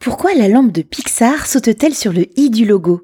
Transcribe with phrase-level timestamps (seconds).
[0.00, 3.02] Pourquoi la lampe de Pixar saute-t-elle sur le i du logo?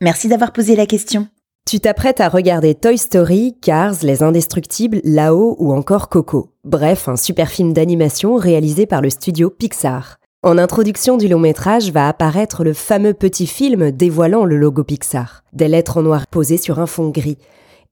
[0.00, 1.28] Merci d'avoir posé la question.
[1.68, 6.54] Tu t'apprêtes à regarder Toy Story, Cars, Les Indestructibles, Lao ou encore Coco.
[6.64, 10.16] Bref, un super film d'animation réalisé par le studio Pixar.
[10.42, 15.44] En introduction du long métrage va apparaître le fameux petit film dévoilant le logo Pixar.
[15.52, 17.36] Des lettres en noir posées sur un fond gris.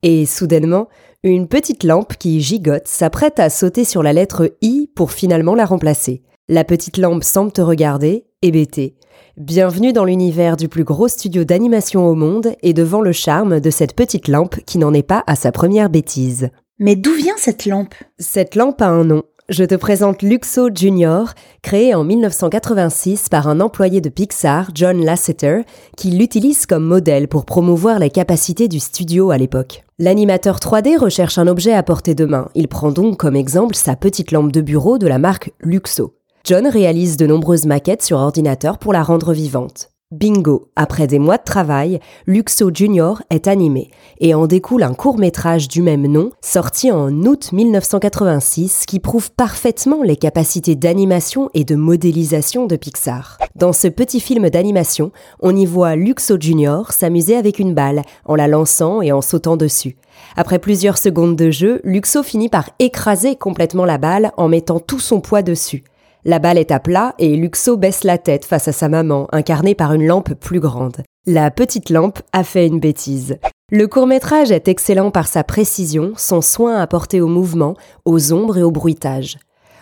[0.02, 0.88] Et soudainement,
[1.22, 5.66] une petite lampe qui gigote s'apprête à sauter sur la lettre I pour finalement la
[5.66, 6.22] remplacer.
[6.48, 8.94] La petite lampe semble te regarder, hébété.
[9.36, 13.68] Bienvenue dans l'univers du plus gros studio d'animation au monde et devant le charme de
[13.68, 16.50] cette petite lampe qui n'en est pas à sa première bêtise.
[16.78, 17.96] Mais d'où vient cette lampe?
[18.20, 19.24] Cette lampe a un nom.
[19.48, 25.62] Je te présente Luxo Junior, créé en 1986 par un employé de Pixar, John Lasseter,
[25.96, 29.84] qui l'utilise comme modèle pour promouvoir les capacités du studio à l'époque.
[29.98, 32.50] L'animateur 3D recherche un objet à portée de main.
[32.54, 36.15] Il prend donc comme exemple sa petite lampe de bureau de la marque Luxo.
[36.48, 39.90] John réalise de nombreuses maquettes sur ordinateur pour la rendre vivante.
[40.12, 45.18] Bingo, après des mois de travail, Luxo Junior est animé et en découle un court
[45.18, 51.64] métrage du même nom, sorti en août 1986, qui prouve parfaitement les capacités d'animation et
[51.64, 53.38] de modélisation de Pixar.
[53.56, 55.10] Dans ce petit film d'animation,
[55.40, 59.56] on y voit Luxo Junior s'amuser avec une balle, en la lançant et en sautant
[59.56, 59.96] dessus.
[60.36, 65.00] Après plusieurs secondes de jeu, Luxo finit par écraser complètement la balle en mettant tout
[65.00, 65.82] son poids dessus.
[66.28, 69.76] La balle est à plat et Luxo baisse la tête face à sa maman, incarnée
[69.76, 70.96] par une lampe plus grande.
[71.24, 73.38] La petite lampe a fait une bêtise.
[73.70, 78.64] Le court-métrage est excellent par sa précision, son soin apporté au mouvement, aux ombres et
[78.64, 79.38] au bruitage.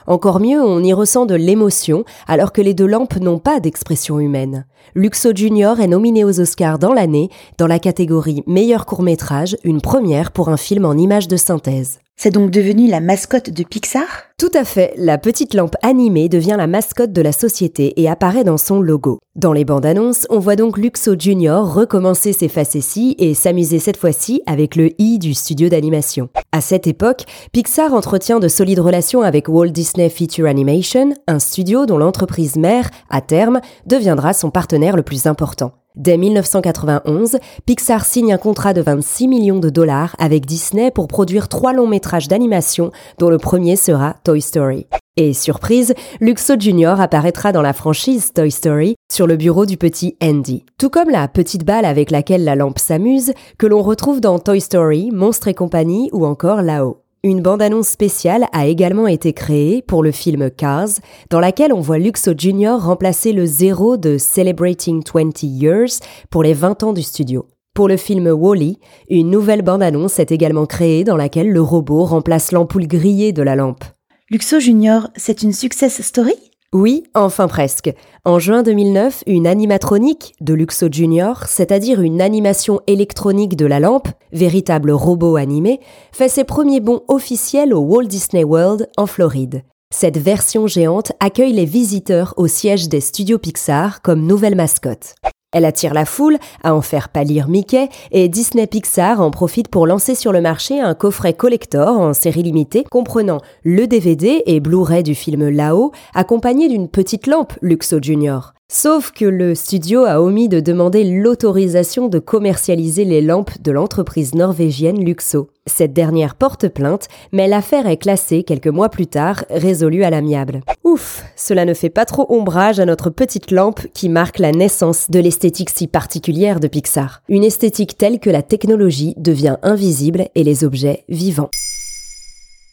[0.07, 4.21] Encore mieux, on y ressent de l'émotion, alors que les deux lampes n'ont pas d'expression
[4.21, 4.67] humaine.
[4.95, 10.31] Luxo Junior est nominé aux Oscars dans l'année, dans la catégorie meilleur court-métrage, une première
[10.31, 12.01] pour un film en images de synthèse.
[12.17, 14.07] C'est donc devenu la mascotte de Pixar?
[14.39, 18.45] Tout à fait, la petite lampe animée devient la mascotte de la société et apparaît
[18.45, 19.19] dans son logo.
[19.37, 23.97] Dans les bandes annonces, on voit donc Luxo Junior recommencer ses facéties et s'amuser cette
[23.97, 26.29] fois-ci avec le i du studio d'animation.
[26.53, 31.85] À cette époque, Pixar entretient de solides relations avec Walt Disney Feature Animation, un studio
[31.85, 35.73] dont l'entreprise mère, à terme, deviendra son partenaire le plus important.
[35.97, 41.47] Dès 1991, Pixar signe un contrat de 26 millions de dollars avec Disney pour produire
[41.47, 44.89] trois longs métrages d'animation, dont le premier sera Toy Story.
[45.17, 50.17] Et surprise, Luxo Junior apparaîtra dans la franchise Toy Story sur le bureau du petit
[50.21, 50.65] Andy.
[50.79, 54.61] Tout comme la petite balle avec laquelle la lampe s'amuse, que l'on retrouve dans Toy
[54.61, 57.04] Story, Monstres et compagnie ou encore Là-haut.
[57.27, 60.91] Une bande-annonce spéciale a également été créée pour le film Cars,
[61.31, 62.77] dans laquelle on voit Luxo Jr.
[62.79, 65.89] remplacer le zéro de Celebrating 20 Years
[66.29, 67.47] pour les 20 ans du studio.
[67.73, 72.53] Pour le film Wally, une nouvelle bande-annonce est également créée dans laquelle le robot remplace
[72.53, 73.85] l'ampoule grillée de la lampe.
[74.29, 76.35] Luxo Junior, c'est une success story?
[76.75, 77.95] Oui, enfin presque.
[78.25, 84.09] En juin 2009, une animatronique de Luxo Junior, c'est-à-dire une animation électronique de la lampe,
[84.33, 85.79] véritable robot animé,
[86.11, 89.63] fait ses premiers bons officiels au Walt Disney World en Floride.
[89.95, 95.15] Cette version géante accueille les visiteurs au siège des studios Pixar comme nouvelle mascotte.
[95.55, 99.87] Elle attire la foule à en faire pâlir Mickey et Disney Pixar en profite pour
[99.87, 105.05] lancer sur le marché un coffret collector en série limitée comprenant le DVD et Blu-ray
[105.05, 108.53] du film Lao accompagné d'une petite lampe Luxo Junior.
[108.77, 114.35] Sauf que le studio a omis de demander l'autorisation de commercialiser les lampes de l'entreprise
[114.35, 115.49] norvégienne Luxo.
[115.65, 120.63] Cette dernière porte plainte, mais l'affaire est classée quelques mois plus tard, résolue à l'amiable.
[120.83, 125.09] Ouf, cela ne fait pas trop ombrage à notre petite lampe qui marque la naissance
[125.09, 127.23] de l'esthétique si particulière de Pixar.
[127.29, 131.51] Une esthétique telle que la technologie devient invisible et les objets vivants.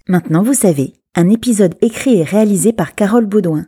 [0.07, 3.67] Maintenant vous savez, un épisode écrit et réalisé par Carole Baudouin.